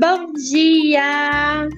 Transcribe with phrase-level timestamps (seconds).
[0.00, 1.68] Bom dia!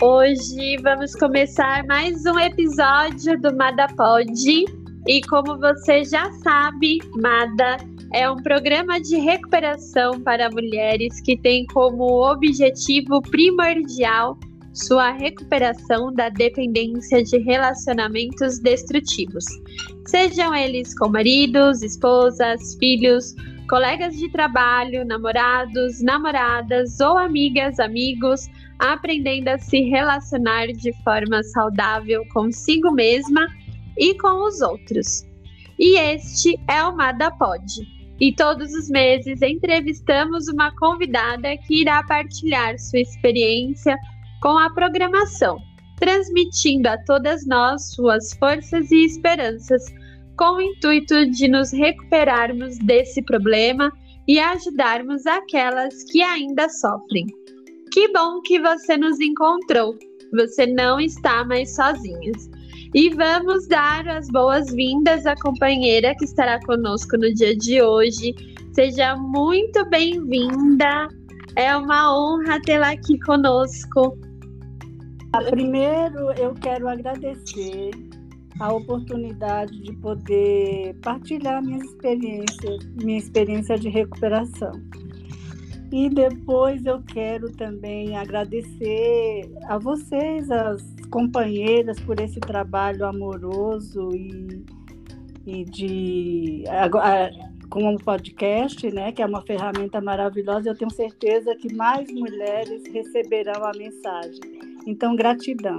[0.00, 4.64] Hoje vamos começar mais um episódio do Mada Pod.
[5.06, 7.76] E como você já sabe, Mada
[8.14, 14.38] é um programa de recuperação para mulheres que tem como objetivo primordial
[14.72, 19.44] sua recuperação da dependência de relacionamentos destrutivos,
[20.06, 23.34] sejam eles com maridos, esposas, filhos,
[23.72, 28.46] colegas de trabalho, namorados, namoradas ou amigas, amigos,
[28.78, 33.46] aprendendo a se relacionar de forma saudável consigo mesma
[33.96, 35.24] e com os outros.
[35.78, 37.64] E este é o Mada Pod.
[38.20, 43.96] E todos os meses entrevistamos uma convidada que irá partilhar sua experiência
[44.42, 45.56] com a programação,
[45.98, 49.82] transmitindo a todas nós suas forças e esperanças,
[50.36, 53.92] com o intuito de nos recuperarmos desse problema
[54.26, 57.26] e ajudarmos aquelas que ainda sofrem.
[57.92, 59.96] Que bom que você nos encontrou!
[60.32, 62.32] Você não está mais sozinha.
[62.94, 68.34] E vamos dar as boas-vindas à companheira que estará conosco no dia de hoje.
[68.74, 71.08] Seja muito bem-vinda.
[71.56, 74.18] É uma honra tê-la aqui conosco.
[75.50, 77.90] Primeiro, eu quero agradecer
[78.58, 84.72] a oportunidade de poder partilhar minha experiência, minha experiência de recuperação.
[85.92, 94.64] E depois eu quero também agradecer a vocês, as companheiras, por esse trabalho amoroso e,
[95.46, 96.64] e de
[97.68, 100.68] com o podcast, né, que é uma ferramenta maravilhosa.
[100.68, 104.40] Eu tenho certeza que mais mulheres receberão a mensagem.
[104.86, 105.78] Então, gratidão.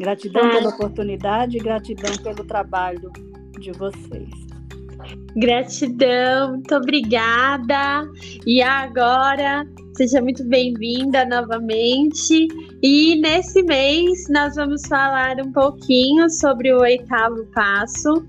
[0.00, 0.48] Gratidão ah.
[0.48, 3.12] pela oportunidade e gratidão pelo trabalho
[3.58, 4.30] de vocês.
[5.36, 8.08] Gratidão, muito obrigada.
[8.46, 12.48] E agora, seja muito bem-vinda novamente.
[12.82, 18.26] E nesse mês nós vamos falar um pouquinho sobre o oitavo passo.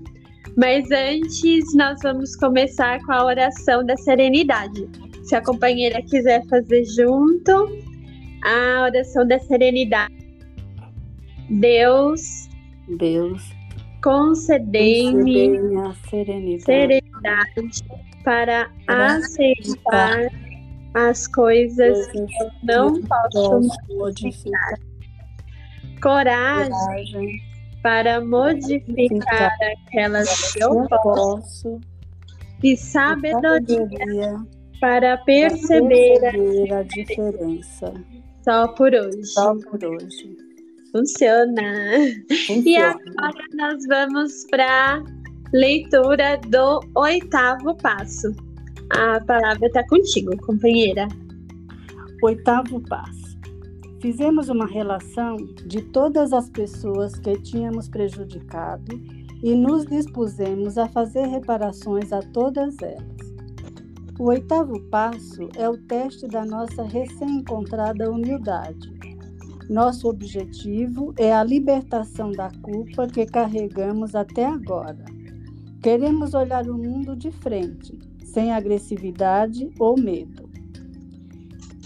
[0.58, 4.86] Mas antes, nós vamos começar com a oração da serenidade.
[5.22, 7.66] Se a companheira quiser fazer junto
[8.44, 10.21] a oração da serenidade.
[11.52, 12.48] Deus,
[12.96, 13.42] Deus,
[14.02, 17.84] concedei-me a serenidade, serenidade
[18.24, 20.28] para aceitar
[20.94, 24.78] as coisas que eu não posso modificar.
[26.02, 27.40] Coragem
[27.82, 29.52] para modificar
[29.86, 31.80] aquelas que eu posso.
[32.62, 34.36] E sabedoria
[34.80, 37.92] para perceber a diferença
[38.42, 39.26] só por hoje.
[39.26, 40.41] Só por hoje.
[40.92, 41.62] Funciona.
[42.46, 42.68] Funciona.
[42.68, 45.02] E agora nós vamos para
[45.52, 48.32] leitura do oitavo passo.
[48.90, 51.08] A palavra está contigo, companheira.
[52.22, 53.22] Oitavo passo.
[54.02, 55.36] Fizemos uma relação
[55.66, 59.00] de todas as pessoas que tínhamos prejudicado
[59.42, 63.32] e nos dispusemos a fazer reparações a todas elas.
[64.18, 69.01] O oitavo passo é o teste da nossa recém-encontrada humildade.
[69.68, 75.04] Nosso objetivo é a libertação da culpa que carregamos até agora.
[75.82, 80.50] Queremos olhar o mundo de frente, sem agressividade ou medo.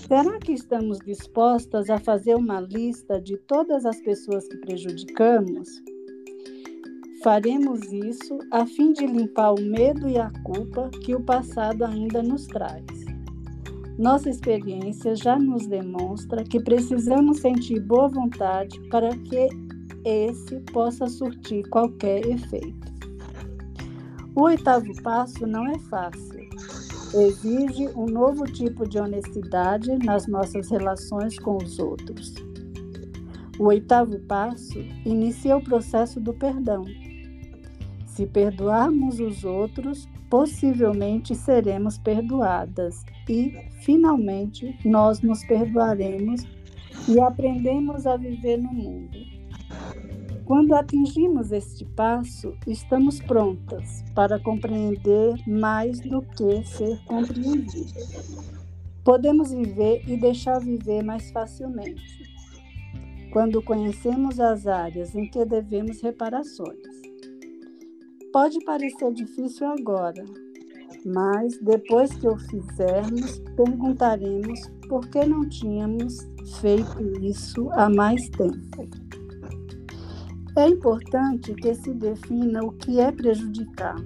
[0.06, 5.68] Será que estamos dispostas a fazer uma lista de todas as pessoas que prejudicamos?
[7.22, 12.22] Faremos isso a fim de limpar o medo e a culpa que o passado ainda
[12.22, 13.05] nos traz.
[13.98, 19.48] Nossa experiência já nos demonstra que precisamos sentir boa vontade para que
[20.04, 22.94] esse possa surtir qualquer efeito.
[24.34, 26.46] O oitavo passo não é fácil.
[27.14, 32.34] Exige um novo tipo de honestidade nas nossas relações com os outros.
[33.58, 36.84] O oitavo passo inicia o processo do perdão
[38.16, 43.52] se perdoarmos os outros, possivelmente seremos perdoadas e,
[43.82, 46.42] finalmente, nós nos perdoaremos
[47.08, 49.18] e aprendemos a viver no mundo.
[50.44, 58.46] Quando atingimos este passo, estamos prontas para compreender mais do que ser compreendidas.
[59.02, 62.36] Podemos viver e deixar viver mais facilmente
[63.32, 67.05] quando conhecemos as áreas em que devemos reparações.
[68.32, 70.24] Pode parecer difícil agora,
[71.04, 76.28] mas depois que o fizermos, perguntaremos por que não tínhamos
[76.60, 78.88] feito isso há mais tempo.
[80.56, 83.96] É importante que se defina o que é prejudicar.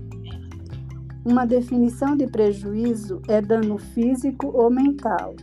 [1.25, 5.35] Uma definição de prejuízo é dano físico ou mental.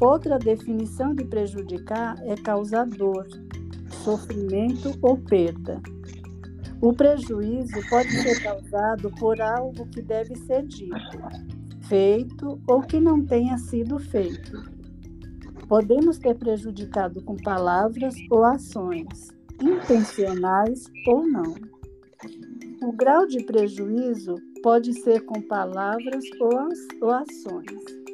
[0.00, 3.26] Outra definição de prejudicar é causar dor,
[4.04, 5.80] sofrimento ou perda.
[6.80, 11.18] O prejuízo pode ser causado por algo que deve ser dito,
[11.88, 14.62] feito ou que não tenha sido feito.
[15.68, 19.28] Podemos ter prejudicado com palavras ou ações,
[19.60, 21.54] intencionais ou não.
[22.82, 26.24] O grau de prejuízo pode ser com palavras
[27.00, 28.05] ou ações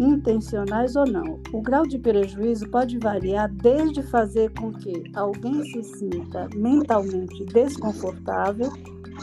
[0.00, 1.38] intencionais ou não.
[1.52, 8.72] O grau de prejuízo pode variar desde fazer com que alguém se sinta mentalmente desconfortável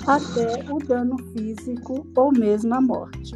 [0.06, 3.34] até o dano físico ou mesmo a morte.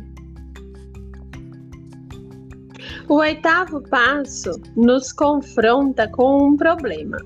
[3.10, 7.18] O oitavo passo nos confronta com um problema.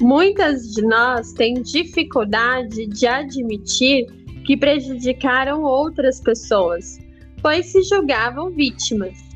[0.00, 4.06] Muitas de nós têm dificuldade de admitir
[4.44, 6.98] que prejudicaram outras pessoas,
[7.40, 9.33] pois se julgavam vítimas.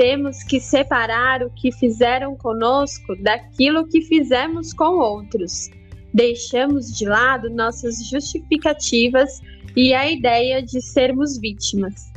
[0.00, 5.68] Temos que separar o que fizeram conosco daquilo que fizemos com outros.
[6.14, 9.42] Deixamos de lado nossas justificativas
[9.76, 12.10] e a ideia de sermos vítimas.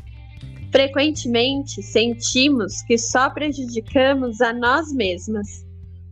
[0.71, 5.65] Frequentemente sentimos que só prejudicamos a nós mesmas.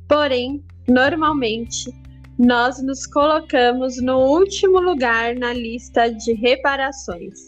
[0.10, 1.90] Porém, normalmente,
[2.38, 7.48] nós nos colocamos no último lugar na lista de reparações.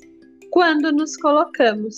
[0.50, 1.94] Quando nos colocamos,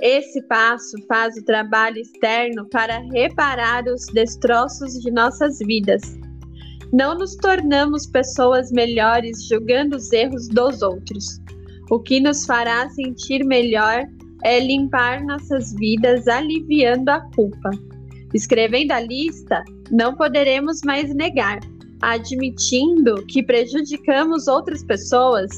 [0.00, 6.02] esse passo faz o trabalho externo para reparar os destroços de nossas vidas.
[6.92, 11.40] Não nos tornamos pessoas melhores julgando os erros dos outros.
[11.90, 14.04] O que nos fará sentir melhor
[14.44, 17.70] é limpar nossas vidas aliviando a culpa.
[18.32, 21.60] Escrevendo a lista, não poderemos mais negar,
[22.00, 25.50] admitindo que prejudicamos outras pessoas,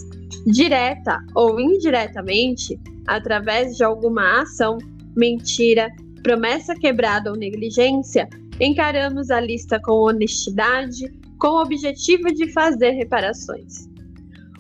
[0.47, 4.79] direta ou indiretamente, através de alguma ação,
[5.17, 5.91] mentira,
[6.23, 8.29] promessa quebrada ou negligência,
[8.61, 13.89] encaramos a lista com honestidade, com o objetivo de fazer reparações.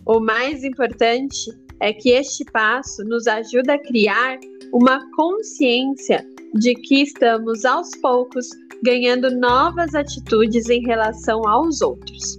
[0.06, 1.50] O mais importante
[1.80, 4.38] é que este passo nos ajuda a criar
[4.72, 8.48] uma consciência de que estamos aos poucos
[8.82, 12.38] ganhando novas atitudes em relação aos outros.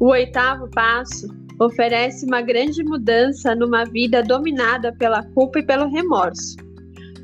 [0.00, 1.26] O oitavo passo
[1.60, 6.56] oferece uma grande mudança numa vida dominada pela culpa e pelo remorso.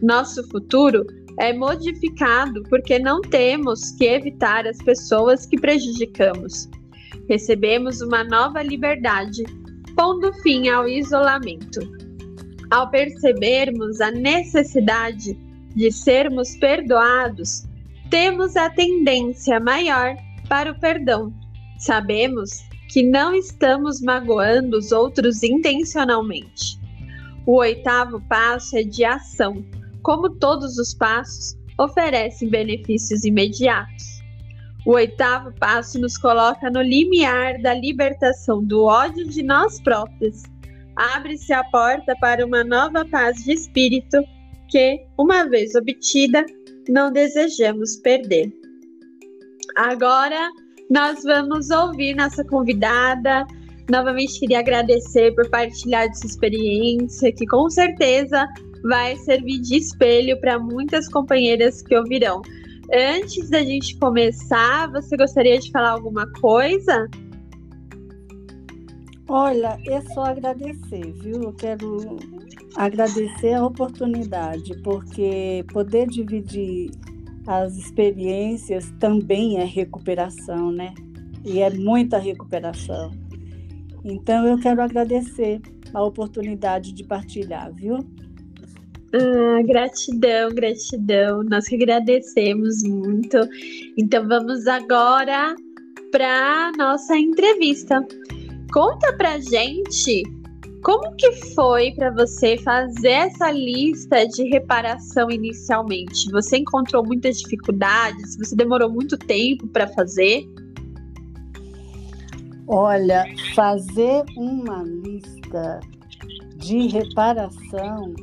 [0.02, 1.04] Nosso futuro
[1.38, 6.68] é modificado porque não temos que evitar as pessoas que prejudicamos.
[7.28, 9.44] Recebemos uma nova liberdade,
[9.94, 11.80] pondo fim ao isolamento.
[12.70, 15.38] Ao percebermos a necessidade
[15.74, 17.64] de sermos perdoados,
[18.10, 20.16] temos a tendência maior
[20.48, 21.32] para o perdão.
[21.78, 26.78] Sabemos que não estamos magoando os outros intencionalmente.
[27.46, 29.64] O oitavo passo é de ação.
[30.02, 34.22] Como todos os passos, oferecem benefícios imediatos.
[34.84, 40.42] O oitavo passo nos coloca no limiar da libertação do ódio de nós próprios.
[40.94, 44.18] Abre-se a porta para uma nova paz de espírito
[44.72, 46.44] que, uma vez obtida,
[46.88, 48.50] não desejamos perder.
[49.76, 50.50] Agora,
[50.90, 53.46] nós vamos ouvir nossa convidada.
[53.90, 58.48] Novamente queria agradecer por partilhar de sua experiência, que com certeza
[58.84, 62.40] vai servir de espelho para muitas companheiras que ouvirão.
[62.92, 67.08] Antes da gente começar, você gostaria de falar alguma coisa?
[69.34, 71.44] Olha, é só agradecer, viu?
[71.44, 72.18] Eu quero
[72.76, 76.90] agradecer a oportunidade, porque poder dividir
[77.46, 80.92] as experiências também é recuperação, né?
[81.46, 83.10] E é muita recuperação.
[84.04, 85.62] Então eu quero agradecer
[85.94, 88.06] a oportunidade de partilhar, viu?
[89.14, 91.42] Ah, gratidão, gratidão.
[91.42, 93.38] Nós que agradecemos muito.
[93.96, 95.54] Então vamos agora
[96.10, 98.06] para nossa entrevista.
[98.72, 100.22] Conta pra gente
[100.82, 106.28] como que foi para você fazer essa lista de reparação inicialmente?
[106.32, 108.36] Você encontrou muitas dificuldades?
[108.36, 110.44] Você demorou muito tempo para fazer?
[112.66, 113.24] Olha,
[113.54, 115.80] fazer uma lista
[116.56, 118.14] de reparação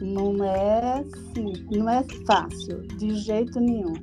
[0.00, 3.94] não é assim, não é fácil de jeito nenhum.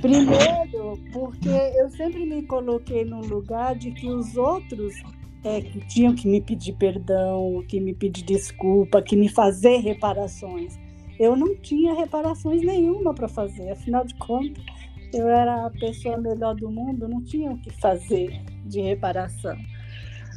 [0.00, 4.94] Primeiro, porque eu sempre me coloquei no lugar de que os outros
[5.46, 10.76] é, que tinham que me pedir perdão, que me pedir desculpa, que me fazer reparações.
[11.20, 14.62] Eu não tinha reparações nenhuma para fazer, afinal de contas,
[15.14, 19.56] eu era a pessoa melhor do mundo, não tinha o que fazer de reparação.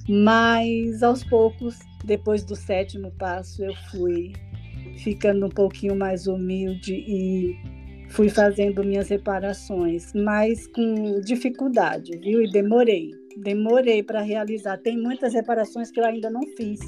[0.07, 4.33] Mas aos poucos, depois do sétimo passo, eu fui
[4.97, 7.57] ficando um pouquinho mais humilde e
[8.09, 12.43] fui fazendo minhas reparações, mas com dificuldade, viu?
[12.43, 14.77] E demorei, demorei para realizar.
[14.77, 16.79] Tem muitas reparações que eu ainda não fiz,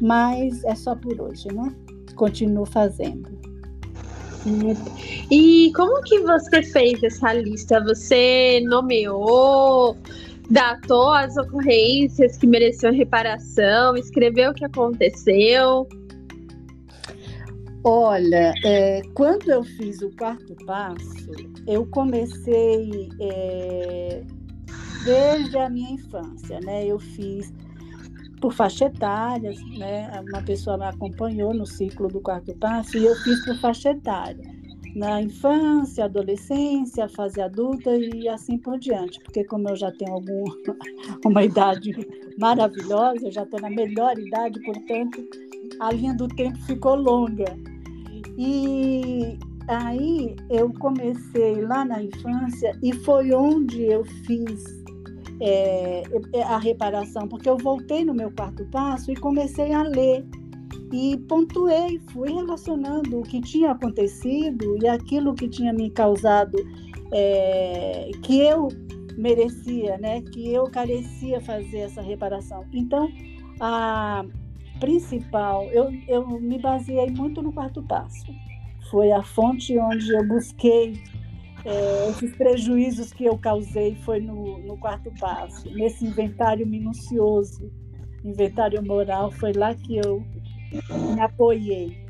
[0.00, 1.74] mas é só por hoje, né?
[2.16, 3.34] Continuo fazendo.
[5.30, 7.82] E como que você fez essa lista?
[7.82, 9.96] Você nomeou,
[10.50, 15.88] datou as ocorrências que mereciam reparação, escreveu o que aconteceu?
[17.86, 21.30] Olha, é, quando eu fiz o quarto passo,
[21.66, 24.22] eu comecei é,
[25.04, 26.86] desde a minha infância, né?
[26.86, 27.52] Eu fiz
[28.40, 30.10] por faixa etária, né?
[30.28, 34.44] Uma pessoa me acompanhou no ciclo do quarto passo e eu fiz por faixa etária.
[34.94, 40.44] Na infância, adolescência, fase adulta e assim por diante, porque como eu já tenho algum,
[41.26, 41.90] uma idade
[42.38, 45.24] maravilhosa, eu já estou na melhor idade, portanto,
[45.80, 47.56] a linha do tempo ficou longa.
[48.38, 54.83] E aí eu comecei lá na infância e foi onde eu fiz
[55.40, 60.24] é, é, a reparação, porque eu voltei no meu quarto passo e comecei a ler
[60.92, 66.56] e pontuei, fui relacionando o que tinha acontecido e aquilo que tinha me causado,
[67.12, 68.68] é, que eu
[69.16, 72.64] merecia, né, que eu carecia fazer essa reparação.
[72.72, 73.08] Então,
[73.60, 74.24] a
[74.78, 78.26] principal, eu, eu me baseei muito no quarto passo.
[78.90, 80.94] Foi a fonte onde eu busquei
[81.64, 87.70] é, esses prejuízos que eu causei foi no, no quarto passo, nesse inventário minucioso,
[88.24, 90.22] inventário moral, foi lá que eu
[91.14, 92.04] me apoiei.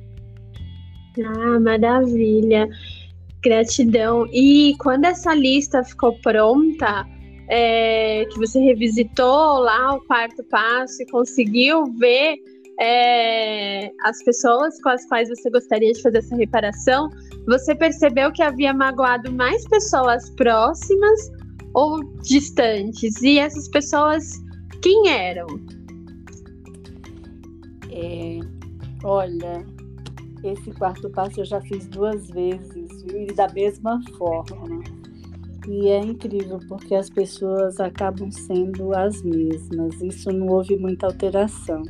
[1.24, 2.68] Ah, maravilha.
[3.42, 4.26] Gratidão.
[4.32, 7.06] E quando essa lista ficou pronta,
[7.48, 12.36] é, que você revisitou lá o quarto passo e conseguiu ver
[12.80, 17.08] é, as pessoas com as quais você gostaria de fazer essa reparação,
[17.46, 21.30] você percebeu que havia magoado mais pessoas próximas
[21.74, 23.20] ou distantes?
[23.22, 24.42] E essas pessoas,
[24.82, 25.46] quem eram?
[27.90, 28.40] É,
[29.04, 29.64] olha,
[30.42, 33.22] esse quarto passo eu já fiz duas vezes, viu?
[33.22, 34.82] E da mesma forma.
[35.68, 40.00] E é incrível porque as pessoas acabam sendo as mesmas.
[40.02, 41.82] Isso não houve muita alteração.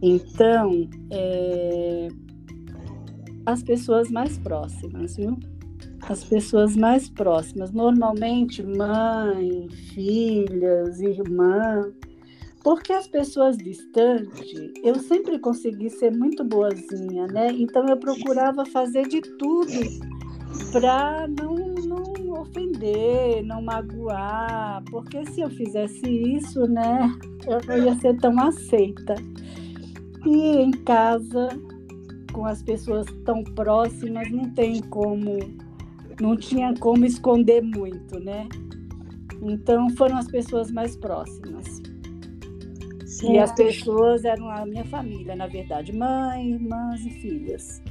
[0.00, 2.08] Então, é,
[3.46, 5.38] as pessoas mais próximas, viu?
[6.02, 11.92] As pessoas mais próximas, normalmente mãe, filhas, irmã,
[12.62, 17.50] porque as pessoas distantes, eu sempre consegui ser muito boazinha, né?
[17.52, 19.72] Então eu procurava fazer de tudo
[20.72, 27.10] para não, não ofender, não magoar, porque se eu fizesse isso, né,
[27.46, 29.14] eu não ia ser tão aceita.
[30.24, 31.48] E em casa,
[32.36, 35.38] com as pessoas tão próximas, não tem como,
[36.20, 38.46] não tinha como esconder muito, né?
[39.42, 41.64] Então foram as pessoas mais próximas.
[43.06, 43.32] Certo.
[43.32, 47.82] E as pessoas eram a minha família, na verdade, mãe, irmãs e filhas.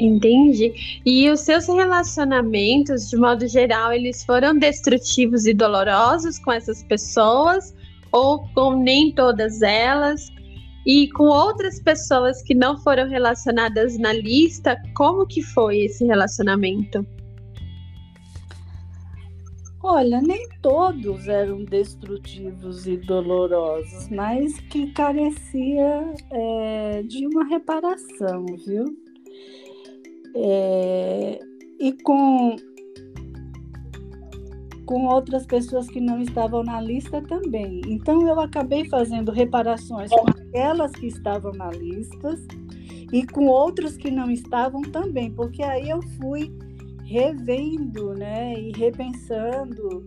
[0.00, 0.72] Entendi.
[1.04, 7.74] E os seus relacionamentos, de modo geral, eles foram destrutivos e dolorosos com essas pessoas
[8.10, 10.30] ou com nem todas elas?
[10.86, 17.04] E com outras pessoas que não foram relacionadas na lista, como que foi esse relacionamento?
[19.82, 28.84] Olha, nem todos eram destrutivos e dolorosos, mas que carecia é, de uma reparação, viu?
[30.36, 31.40] É,
[31.80, 32.56] e com
[34.86, 37.80] com outras pessoas que não estavam na lista também.
[37.88, 42.34] Então eu acabei fazendo reparações com aquelas que estavam na lista
[43.12, 46.50] e com outras que não estavam também, porque aí eu fui
[47.04, 50.06] revendo, né, e repensando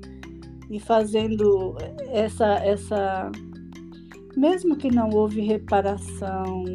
[0.70, 1.78] e fazendo
[2.10, 3.32] essa essa
[4.36, 6.66] mesmo que não houve reparação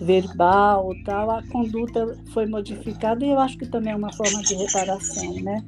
[0.00, 4.54] verbal tal, a conduta foi modificada e eu acho que também é uma forma de
[4.54, 5.64] reparação, né?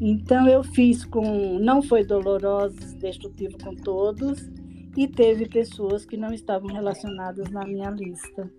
[0.00, 4.50] Então eu fiz com, não foi doloroso, destrutivo com todos,
[4.96, 8.50] e teve pessoas que não estavam relacionadas na minha lista.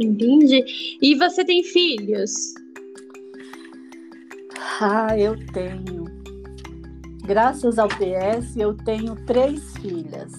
[0.00, 0.98] Entendi.
[1.00, 2.32] E você tem filhos?
[4.80, 6.04] Ah, eu tenho.
[7.24, 10.32] Graças ao PS, eu tenho três filhas.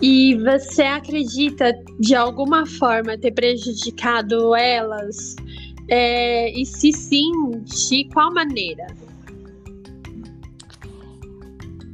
[0.00, 5.36] E você acredita de alguma forma ter prejudicado elas
[5.88, 7.32] é, e se sim,
[7.62, 8.86] de qual maneira?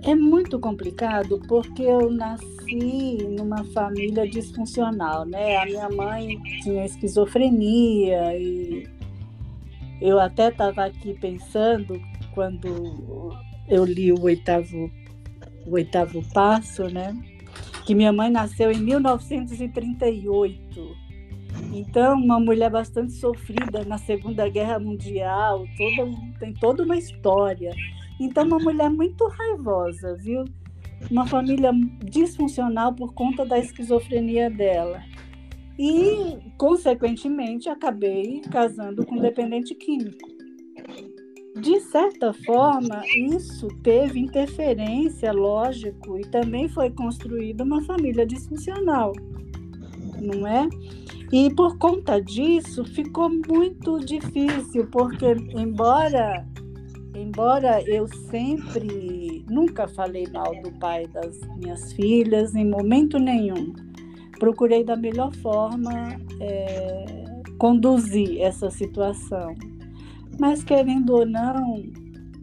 [0.04, 5.58] É muito complicado porque eu nasci numa família disfuncional, né?
[5.58, 8.84] A minha mãe tinha esquizofrenia e
[10.00, 12.02] eu até estava aqui pensando
[12.34, 13.32] quando
[13.68, 14.90] eu li o oitavo,
[15.64, 17.16] o oitavo passo, né?
[17.86, 20.96] Que minha mãe nasceu em 1938.
[21.72, 27.72] Então, uma mulher bastante sofrida na Segunda Guerra Mundial, toda, tem toda uma história.
[28.20, 30.44] Então, uma mulher muito raivosa, viu?
[31.10, 31.72] Uma família
[32.04, 35.02] disfuncional por conta da esquizofrenia dela.
[35.78, 40.30] E, consequentemente, acabei casando com um dependente químico.
[41.60, 49.12] De certa forma, isso teve interferência, lógico, e também foi construída uma família disfuncional,
[50.20, 50.68] não é?
[51.30, 56.46] E por conta disso ficou muito difícil, porque embora
[57.14, 63.72] embora eu sempre nunca falei mal do pai das minhas filhas em momento nenhum,
[64.38, 67.04] procurei da melhor forma é,
[67.58, 69.54] conduzir essa situação.
[70.38, 71.84] Mas querendo ou não,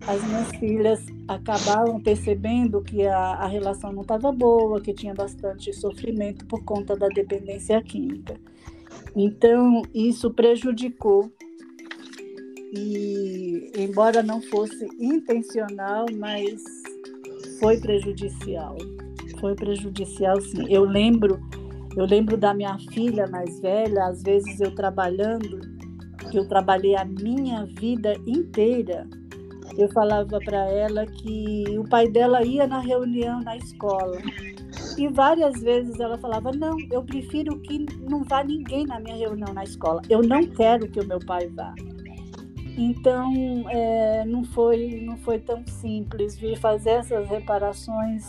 [0.08, 5.74] as minhas filhas acabaram percebendo que a, a relação não estava boa, que tinha bastante
[5.74, 8.36] sofrimento por conta da dependência química.
[9.16, 11.32] Então, isso prejudicou
[12.74, 16.62] e embora não fosse intencional, mas
[17.60, 18.78] foi prejudicial.
[19.40, 20.66] Foi prejudicial, sim.
[20.70, 21.40] Eu lembro,
[21.96, 25.60] eu lembro da minha filha mais velha, às vezes eu trabalhando,
[26.30, 29.08] que eu trabalhei a minha vida inteira.
[29.78, 34.18] Eu falava para ela que o pai dela ia na reunião na escola.
[34.98, 39.54] E várias vezes ela falava: Não, eu prefiro que não vá ninguém na minha reunião
[39.54, 40.02] na escola.
[40.10, 41.74] Eu não quero que o meu pai vá.
[42.82, 46.38] Então, é, não, foi, não foi tão simples.
[46.38, 48.26] Vir fazer essas reparações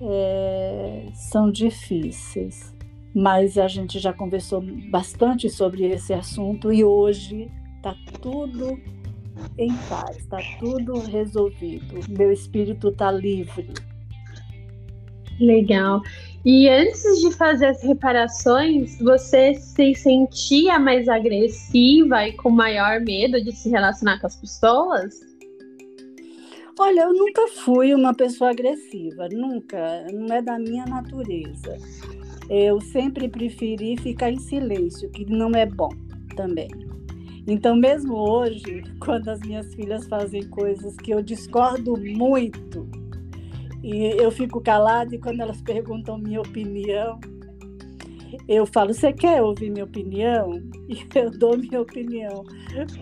[0.00, 2.74] é, são difíceis.
[3.14, 8.80] Mas a gente já conversou bastante sobre esse assunto e hoje está tudo
[9.58, 12.00] em paz, está tudo resolvido.
[12.08, 13.68] Meu espírito está livre.
[15.38, 16.00] Legal.
[16.44, 23.42] E antes de fazer as reparações, você se sentia mais agressiva e com maior medo
[23.42, 25.20] de se relacionar com as pessoas?
[26.78, 30.06] Olha, eu nunca fui uma pessoa agressiva, nunca.
[30.12, 31.76] Não é da minha natureza.
[32.48, 35.90] Eu sempre preferi ficar em silêncio, que não é bom
[36.36, 36.68] também.
[37.48, 42.88] Então, mesmo hoje, quando as minhas filhas fazem coisas que eu discordo muito,
[43.82, 47.18] e eu fico calada e quando elas perguntam minha opinião,
[48.46, 50.62] eu falo, você quer ouvir minha opinião?
[50.88, 52.42] E eu dou minha opinião.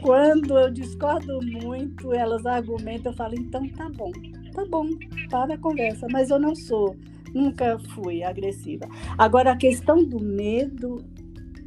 [0.02, 4.10] Quando eu discordo muito, elas argumentam, eu falo, então tá bom,
[4.52, 4.88] tá bom,
[5.30, 6.08] para a conversa.
[6.10, 6.96] Mas eu não sou,
[7.32, 8.88] nunca fui agressiva.
[9.16, 11.04] Agora, a questão do medo,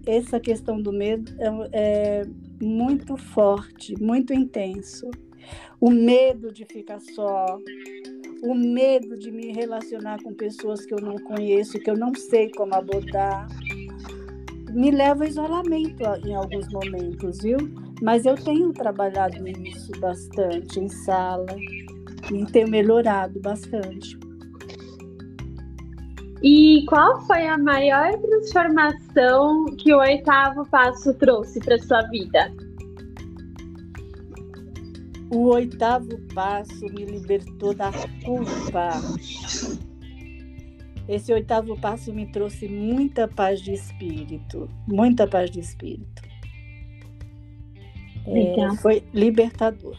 [0.06, 2.26] essa questão do medo é, é
[2.62, 5.10] muito forte, muito intenso.
[5.80, 7.46] O medo de ficar só,
[8.44, 12.50] o medo de me relacionar com pessoas que eu não conheço, que eu não sei
[12.52, 13.48] como abordar,
[14.72, 17.58] me leva ao isolamento em alguns momentos, viu?
[18.02, 21.48] Mas eu tenho trabalhado nisso bastante em sala
[22.32, 24.18] e tenho melhorado bastante.
[26.42, 32.54] E qual foi a maior transformação que o oitavo passo trouxe para sua vida?
[35.32, 37.92] O oitavo passo me libertou da
[38.24, 38.90] culpa.
[41.08, 46.22] Esse oitavo passo me trouxe muita paz de espírito, muita paz de espírito.
[48.28, 49.98] É, foi libertador.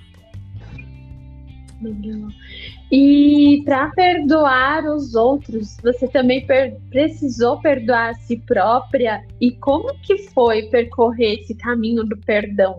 [1.80, 2.28] Legal.
[2.92, 9.24] E para perdoar os outros, você também per precisou perdoar a si própria?
[9.40, 12.76] E como que foi percorrer esse caminho do perdão?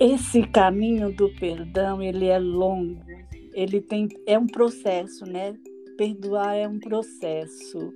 [0.00, 3.02] Esse caminho do perdão, ele é longo.
[3.52, 5.54] Ele tem é um processo, né?
[5.96, 7.92] Perdoar é um processo.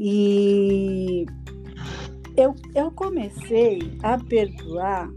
[0.00, 1.26] E
[2.34, 5.12] eu, eu comecei a perdoar.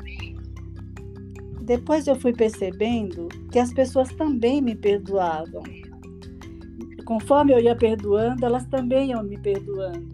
[1.62, 5.64] Depois eu fui percebendo que as pessoas também me perdoavam.
[7.06, 10.12] Conforme eu ia perdoando, elas também iam me perdoando.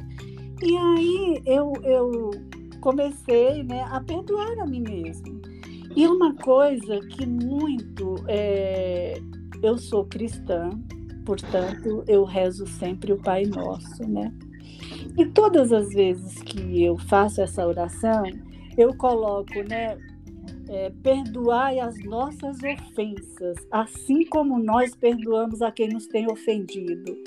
[0.62, 2.30] E aí eu, eu
[2.82, 5.51] comecei né, a perdoar a mim mesma.
[5.96, 8.16] E uma coisa que muito.
[8.28, 9.22] É,
[9.62, 10.70] eu sou cristã,
[11.26, 14.34] portanto, eu rezo sempre o Pai Nosso, né?
[15.18, 18.24] E todas as vezes que eu faço essa oração,
[18.78, 19.98] eu coloco, né?
[20.72, 27.18] é, perdoai as nossas ofensas, assim como nós perdoamos a quem nos tem ofendido.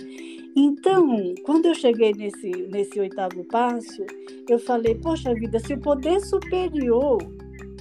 [0.57, 4.03] Então, quando eu cheguei nesse, nesse oitavo passo,
[4.49, 7.19] eu falei: Poxa vida, se o poder superior,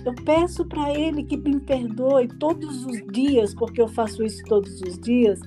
[0.05, 4.81] eu peço para ele que me perdoe todos os dias, porque eu faço isso todos
[4.81, 5.39] os dias,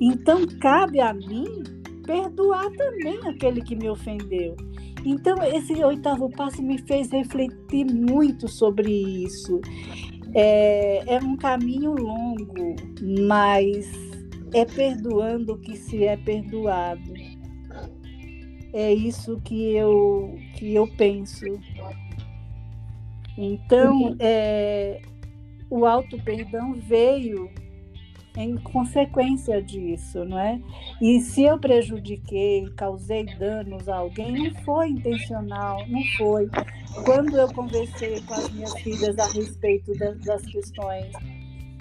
[0.00, 1.62] então cabe a mim
[2.06, 4.56] perdoar também aquele que me ofendeu.
[5.04, 9.60] Então, esse oitavo passo me fez refletir muito sobre isso.
[10.34, 12.76] É, é um caminho longo,
[13.26, 13.90] mas
[14.54, 17.12] é perdoando que se é perdoado.
[18.72, 21.44] É isso que eu, que eu penso.
[23.36, 25.00] Então, é,
[25.70, 27.50] o auto-perdão veio
[28.36, 30.60] em consequência disso, não é?
[31.00, 36.48] E se eu prejudiquei, causei danos a alguém, não foi intencional, não foi.
[37.04, 41.12] Quando eu conversei com as minhas filhas a respeito das, das questões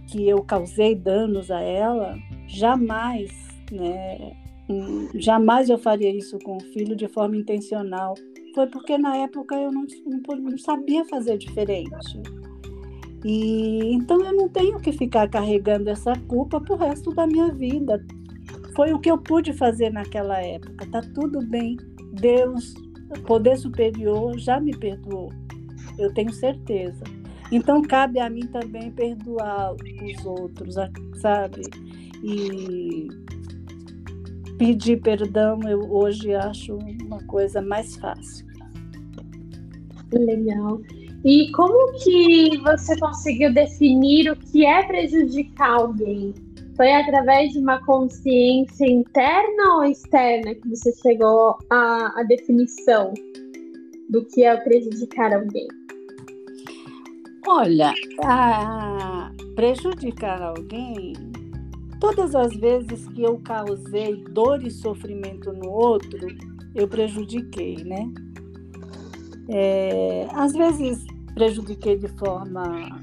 [0.07, 3.31] que eu causei danos a ela, jamais,
[3.71, 4.33] né?
[4.69, 8.15] Hum, jamais eu faria isso com o filho de forma intencional.
[8.53, 12.21] Foi porque na época eu não, não, não sabia fazer diferente.
[13.23, 18.03] E então eu não tenho que ficar carregando essa culpa pro resto da minha vida.
[18.75, 20.85] Foi o que eu pude fazer naquela época.
[20.91, 21.77] Tá tudo bem.
[22.13, 22.73] Deus,
[23.25, 25.31] poder superior, já me perdoou.
[25.97, 27.03] Eu tenho certeza.
[27.51, 30.75] Então cabe a mim também perdoar os outros,
[31.15, 31.61] sabe?
[32.23, 33.07] E
[34.61, 38.45] pedir perdão eu hoje acho uma coisa mais fácil.
[40.13, 40.79] Legal.
[41.25, 46.35] E como que você conseguiu definir o que é prejudicar alguém?
[46.77, 53.15] Foi através de uma consciência interna ou externa que você chegou à, à definição
[54.11, 55.67] do que é prejudicar alguém?
[57.47, 57.93] Olha,
[59.55, 61.13] prejudicar alguém,
[62.01, 66.27] todas as vezes que eu causei dor e sofrimento no outro,
[66.73, 68.11] eu prejudiquei, né?
[69.47, 72.99] É, às vezes prejudiquei de forma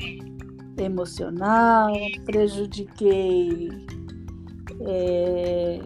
[0.77, 1.93] emocional,
[2.25, 3.69] prejudiquei
[4.81, 5.81] é,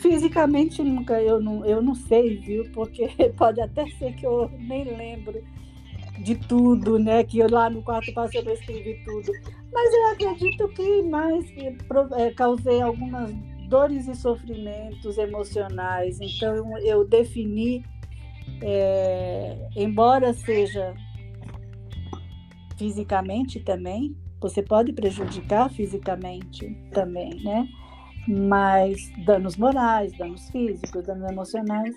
[0.00, 2.64] fisicamente nunca eu não, eu não sei, viu?
[2.72, 5.42] Porque pode até ser que eu nem lembro
[6.18, 7.24] de tudo, né?
[7.24, 9.32] Que eu lá no quarto passo eu escrevi tudo.
[9.72, 11.76] Mas eu acredito que mais que
[12.16, 13.32] é, causei algumas
[13.68, 16.18] dores e sofrimentos emocionais.
[16.20, 17.84] Então eu defini
[18.62, 20.94] é, embora seja
[22.76, 27.66] fisicamente também, você pode prejudicar fisicamente também, né?
[28.28, 31.94] Mas danos morais, danos físicos, danos emocionais.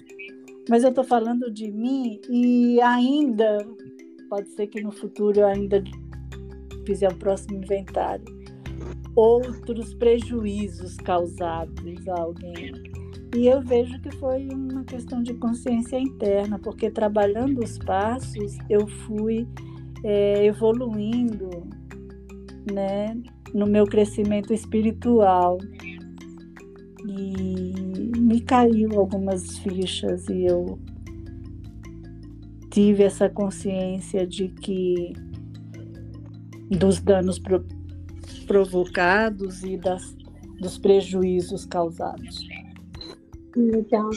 [0.70, 3.66] Mas eu estou falando de mim e ainda,
[4.30, 5.84] pode ser que no futuro ainda
[6.86, 8.26] fizer o próximo inventário,
[9.16, 12.90] outros prejuízos causados a alguém
[13.36, 18.88] e eu vejo que foi uma questão de consciência interna, porque trabalhando os passos, eu
[18.88, 19.48] fui
[20.04, 21.50] é, evoluindo
[22.74, 23.16] né,
[23.54, 25.60] no meu crescimento espiritual.
[27.08, 30.80] E me caiu algumas fichas e eu
[32.70, 35.14] tive essa consciência de que
[36.70, 37.66] dos danos pro,
[38.46, 40.16] provocados e das,
[40.60, 42.48] dos prejuízos causados.
[43.56, 44.10] Legal.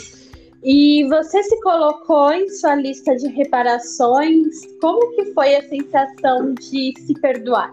[0.62, 4.46] E você se colocou em sua lista de reparações.
[4.80, 7.72] Como que foi a sensação de se perdoar?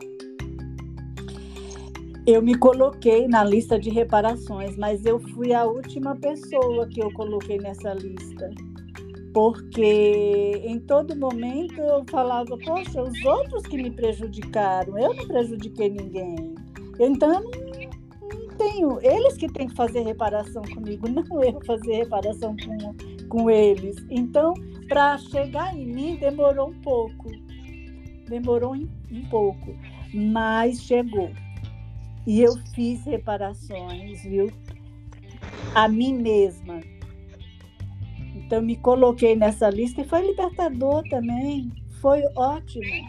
[2.25, 7.11] Eu me coloquei na lista de reparações, mas eu fui a última pessoa que eu
[7.13, 8.49] coloquei nessa lista.
[9.33, 15.89] Porque em todo momento eu falava, poxa, os outros que me prejudicaram, eu não prejudiquei
[15.89, 16.55] ninguém.
[16.99, 17.69] Então eu não
[18.57, 23.95] tenho, eles que têm que fazer reparação comigo, não eu fazer reparação com, com eles.
[24.09, 24.53] Então,
[24.87, 27.29] para chegar em mim demorou um pouco,
[28.27, 29.75] demorou um pouco,
[30.13, 31.31] mas chegou.
[32.27, 34.51] E eu fiz reparações, viu?
[35.73, 36.81] A mim mesma.
[38.49, 41.71] Então, me coloquei nessa lista e foi libertador também.
[42.01, 43.07] Foi ótimo.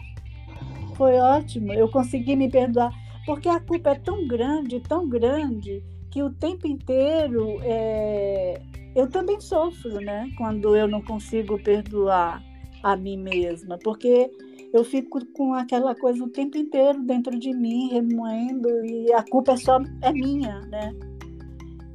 [0.95, 1.73] Foi ótimo.
[1.73, 2.93] Eu consegui me perdoar.
[3.25, 8.61] Porque a culpa é tão grande, tão grande, que o tempo inteiro é...
[8.95, 10.29] eu também sofro, né?
[10.37, 12.43] Quando eu não consigo perdoar
[12.83, 14.29] a mim mesma, porque
[14.71, 19.53] eu fico com aquela coisa o tempo inteiro dentro de mim, remoendo, e a culpa
[19.53, 20.93] é só é minha, né?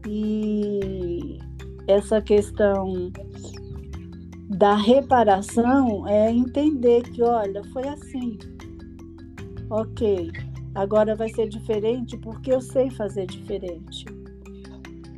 [0.05, 1.39] E
[1.87, 3.13] essa questão
[4.49, 8.39] da reparação é entender que, olha, foi assim.
[9.71, 10.31] Ok,
[10.75, 14.05] agora vai ser diferente porque eu sei fazer diferente.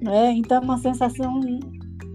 [0.01, 0.33] Né?
[0.33, 1.41] Então, uma sensação,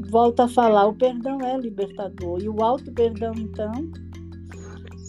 [0.09, 2.41] volta a falar, o perdão é libertador.
[2.41, 3.71] E o auto-perdão, então,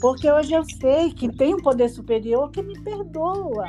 [0.01, 3.67] porque hoje eu sei que tem um poder superior que me perdoa.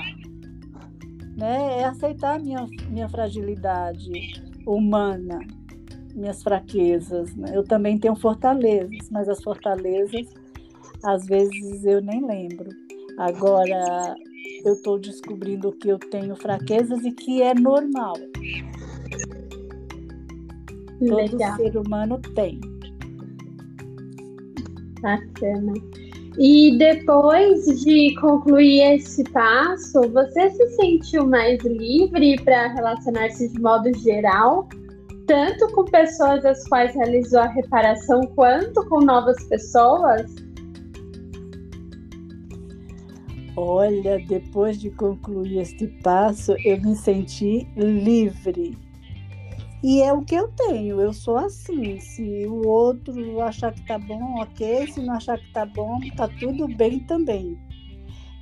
[1.37, 1.79] Né?
[1.79, 4.11] É aceitar minha, minha fragilidade
[4.65, 5.39] humana
[6.15, 7.35] minhas fraquezas.
[7.35, 7.51] Né?
[7.53, 10.27] Eu também tenho fortalezas, mas as fortalezas,
[11.03, 12.69] às vezes, eu nem lembro.
[13.17, 14.15] Agora,
[14.63, 18.15] eu estou descobrindo que eu tenho fraquezas e que é normal.
[21.07, 22.59] Todo ser humano tem.
[25.01, 25.73] Bacana.
[26.37, 33.93] E depois de concluir esse passo, você se sentiu mais livre para relacionar-se de modo
[33.99, 34.67] geral
[35.27, 40.33] tanto com pessoas às quais realizou a reparação, quanto com novas pessoas?
[43.57, 48.77] Olha, depois de concluir este passo, eu me senti livre.
[49.81, 51.99] E é o que eu tenho, eu sou assim.
[51.99, 54.91] Se o outro achar que tá bom, ok.
[54.91, 57.57] Se não achar que tá bom, tá tudo bem também.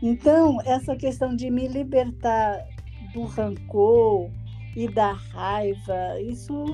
[0.02, 2.66] Então, essa questão de me libertar
[3.14, 4.32] do rancor,
[4.76, 6.22] e da raiva.
[6.22, 6.66] Isso,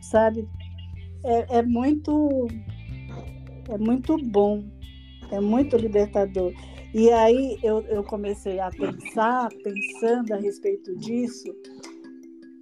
[0.00, 0.48] sabe,
[1.24, 2.48] é, é muito
[3.68, 4.64] é muito bom,
[5.30, 6.52] é muito libertador.
[6.94, 11.54] E aí eu, eu comecei a pensar, pensando a respeito disso,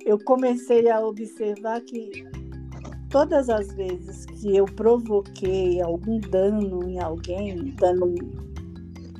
[0.04, 2.10] eu comecei a observar que
[3.10, 8.14] todas as vezes que eu provoquei algum dano em alguém, dano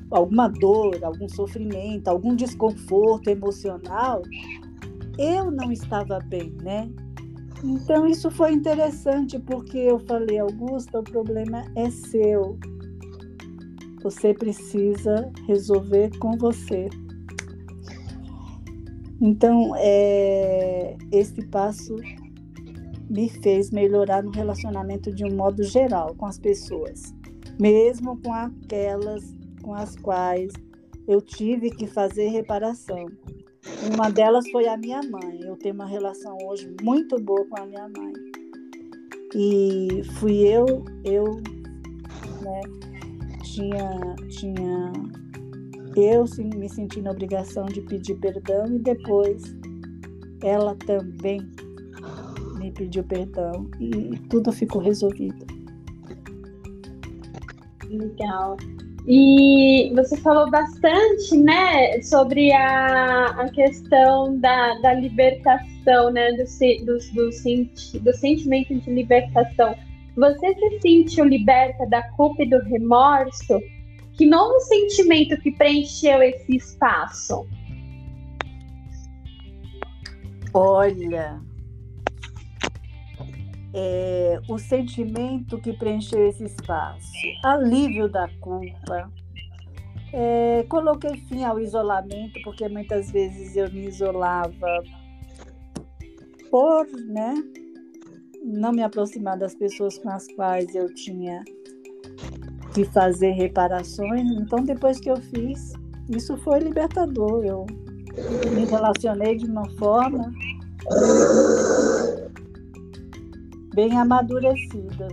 [0.09, 4.21] alguma dor, algum sofrimento, algum desconforto emocional,
[5.17, 6.89] eu não estava bem, né?
[7.63, 12.57] Então isso foi interessante porque eu falei, Augusta, o problema é seu.
[14.03, 16.89] Você precisa resolver com você.
[19.21, 21.95] Então, é, esse passo
[23.07, 27.13] me fez melhorar no relacionamento de um modo geral com as pessoas,
[27.59, 30.51] mesmo com aquelas com as quais
[31.07, 33.05] eu tive que fazer reparação.
[33.93, 35.41] Uma delas foi a minha mãe.
[35.41, 38.13] Eu tenho uma relação hoje muito boa com a minha mãe.
[39.35, 40.65] E fui eu,
[41.05, 41.41] eu,
[42.41, 42.61] né,
[43.43, 44.91] tinha, tinha
[45.95, 46.23] eu
[46.55, 49.43] me senti na obrigação de pedir perdão e depois
[50.43, 51.39] ela também
[52.57, 55.45] me pediu perdão e tudo ficou resolvido.
[57.89, 58.55] Legal.
[59.07, 66.43] E você falou bastante, né, sobre a, a questão da, da libertação, né, do,
[66.85, 69.75] do, do, senti, do sentimento de libertação.
[70.15, 73.59] Você se sentiu liberta da culpa e do remorso?
[74.13, 77.47] Que novo sentimento que preencheu esse espaço?
[80.53, 81.41] Olha,
[83.73, 87.11] é, o sentimento que preencheu esse espaço,
[87.43, 89.11] alívio da culpa.
[90.13, 94.83] É, coloquei fim ao isolamento, porque muitas vezes eu me isolava
[96.49, 97.33] por né,
[98.43, 101.41] não me aproximar das pessoas com as quais eu tinha
[102.73, 104.29] que fazer reparações.
[104.31, 105.73] Então, depois que eu fiz,
[106.09, 107.45] isso foi libertador.
[107.45, 107.65] Eu
[108.53, 110.29] me relacionei de uma forma
[113.81, 115.07] bem amadurecida.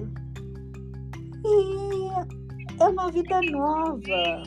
[1.42, 4.42] E é uma vida nova,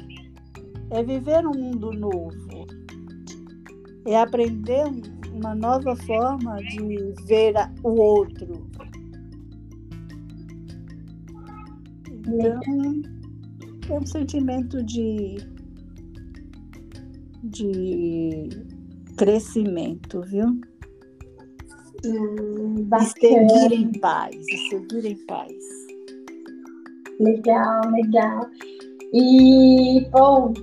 [0.91, 2.67] é viver um mundo novo,
[4.05, 4.85] é aprender
[5.33, 8.69] uma nova forma de ver o outro.
[12.27, 12.61] Então,
[13.89, 15.37] é um sentimento de,
[17.43, 18.49] de
[19.17, 20.61] crescimento, viu?
[22.05, 25.53] Hum, e seguir em paz, e seguir em paz.
[27.19, 28.49] Legal, legal.
[29.13, 30.53] E, bom,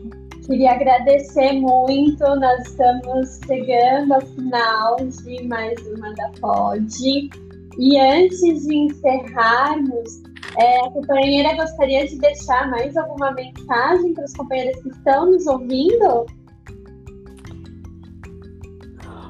[0.46, 2.24] queria agradecer muito.
[2.24, 7.30] Nós estamos chegando ao final de mais uma da POD.
[7.78, 10.22] E antes de encerrarmos,
[10.56, 15.46] é, a companheira gostaria de deixar mais alguma mensagem para os companheiros que estão nos
[15.46, 16.26] ouvindo?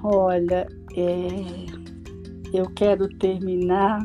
[0.03, 0.66] Olha,
[0.97, 1.78] é,
[2.53, 4.01] eu quero terminar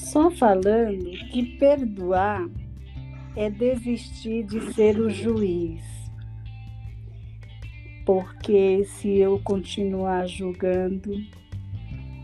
[0.00, 2.48] só falando que perdoar
[3.36, 5.82] é desistir de ser o juiz.
[8.06, 11.12] Porque se eu continuar julgando,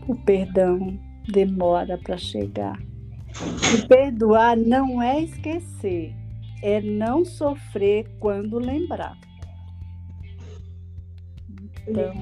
[0.07, 2.79] o perdão demora para chegar.
[3.75, 6.13] E perdoar não é esquecer,
[6.61, 9.17] é não sofrer quando lembrar.
[11.87, 12.13] Então,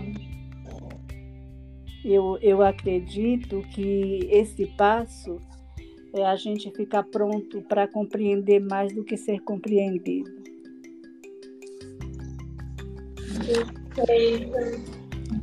[2.04, 5.40] eu, eu acredito que esse passo
[6.14, 10.40] é a gente ficar pronto para compreender mais do que ser compreendido.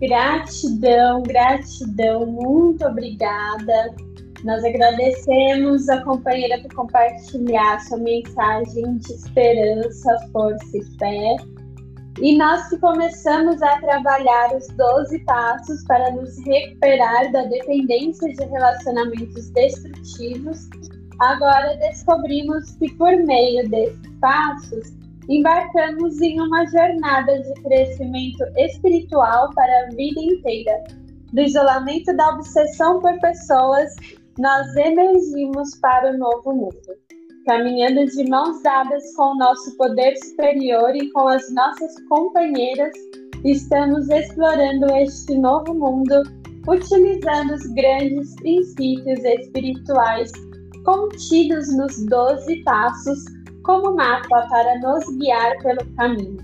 [0.01, 3.95] Gratidão, gratidão, muito obrigada.
[4.45, 11.37] Nós agradecemos a companheira por compartilhar sua mensagem de esperança, força e fé.
[12.21, 18.43] E nós que começamos a trabalhar os 12 passos para nos recuperar da dependência de
[18.47, 20.67] relacionamentos destrutivos,
[21.21, 24.95] agora descobrimos que por meio desses passos
[25.29, 30.85] embarcamos em uma jornada de crescimento espiritual para a vida inteira.
[31.35, 33.95] Do isolamento da obsessão por pessoas,
[34.39, 37.06] nós emergimos para o novo mundo
[37.47, 42.93] caminhando de mãos dadas com o nosso poder superior e com as nossas companheiras,
[43.45, 46.25] estamos explorando este novo mundo,
[46.67, 50.33] utilizando os grandes princípios espirituais
[50.85, 53.25] contidos nos Doze Passos
[53.63, 56.39] como mapa para nos guiar pelo caminho.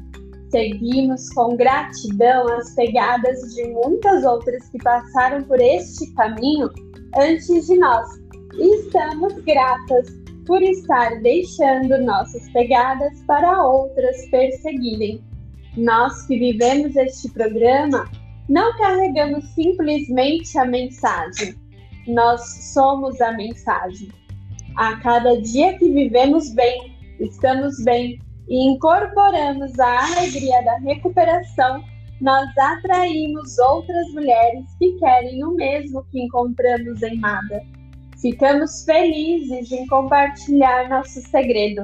[0.50, 6.70] Seguimos com gratidão as pegadas de muitas outras que passaram por este caminho
[7.16, 8.06] antes de nós.
[8.54, 15.22] E estamos gratas por estar deixando nossas pegadas para outras perseguirem.
[15.76, 18.10] Nós que vivemos este programa
[18.48, 21.54] não carregamos simplesmente a mensagem,
[22.06, 22.40] nós
[22.72, 24.08] somos a mensagem.
[24.76, 31.82] A cada dia que vivemos bem, estamos bem e incorporamos a alegria da recuperação,
[32.20, 37.62] nós atraímos outras mulheres que querem o mesmo que encontramos em Mada
[38.22, 41.82] Ficamos felizes em compartilhar nosso segredo,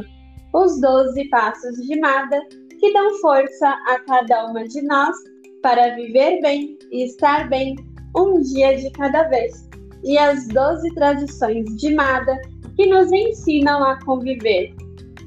[0.54, 2.40] os 12 passos de Mada
[2.78, 5.16] que dão força a cada uma de nós
[5.62, 7.74] para viver bem e estar bem
[8.16, 9.68] um dia de cada vez,
[10.04, 12.38] e as 12 tradições de Mada
[12.76, 14.72] que nos ensinam a conviver.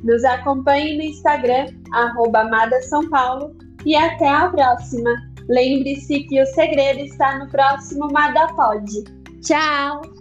[0.06, 2.50] Nos acompanhe no Instagram, arroba
[2.84, 3.54] São Paulo,
[3.86, 5.12] e até a próxima.
[5.50, 9.04] Lembre-se que o segredo está no próximo Mada Pod.
[9.42, 10.21] Tchau!